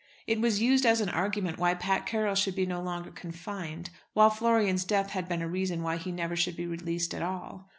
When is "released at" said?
6.65-7.21